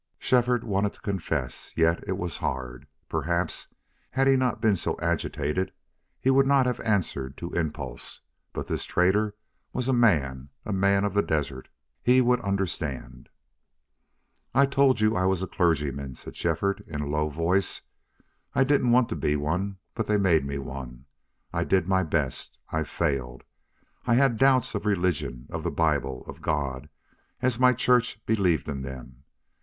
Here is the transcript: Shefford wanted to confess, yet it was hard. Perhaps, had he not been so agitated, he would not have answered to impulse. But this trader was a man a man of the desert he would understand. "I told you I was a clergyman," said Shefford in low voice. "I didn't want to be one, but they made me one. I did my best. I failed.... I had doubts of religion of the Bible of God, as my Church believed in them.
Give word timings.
Shefford 0.17 0.63
wanted 0.63 0.93
to 0.93 1.01
confess, 1.01 1.71
yet 1.75 2.03
it 2.07 2.17
was 2.17 2.37
hard. 2.37 2.87
Perhaps, 3.07 3.67
had 4.09 4.25
he 4.25 4.35
not 4.35 4.59
been 4.59 4.75
so 4.75 4.97
agitated, 4.99 5.71
he 6.19 6.31
would 6.31 6.47
not 6.47 6.65
have 6.65 6.79
answered 6.79 7.37
to 7.37 7.51
impulse. 7.53 8.19
But 8.51 8.65
this 8.65 8.83
trader 8.83 9.35
was 9.73 9.87
a 9.87 9.93
man 9.93 10.49
a 10.65 10.73
man 10.73 11.05
of 11.05 11.13
the 11.13 11.21
desert 11.21 11.67
he 12.01 12.19
would 12.19 12.41
understand. 12.41 13.29
"I 14.55 14.65
told 14.65 15.01
you 15.01 15.15
I 15.15 15.25
was 15.25 15.43
a 15.43 15.47
clergyman," 15.47 16.15
said 16.15 16.35
Shefford 16.35 16.83
in 16.87 17.11
low 17.11 17.29
voice. 17.29 17.83
"I 18.55 18.63
didn't 18.63 18.91
want 18.91 19.07
to 19.09 19.15
be 19.15 19.35
one, 19.35 19.77
but 19.93 20.07
they 20.07 20.17
made 20.17 20.43
me 20.45 20.57
one. 20.57 21.05
I 21.53 21.63
did 21.63 21.87
my 21.87 22.01
best. 22.01 22.57
I 22.71 22.85
failed.... 22.85 23.43
I 24.07 24.15
had 24.15 24.37
doubts 24.37 24.73
of 24.73 24.87
religion 24.87 25.45
of 25.51 25.61
the 25.61 25.69
Bible 25.69 26.23
of 26.25 26.41
God, 26.41 26.89
as 27.39 27.59
my 27.59 27.73
Church 27.73 28.19
believed 28.25 28.67
in 28.67 28.81
them. 28.81 29.25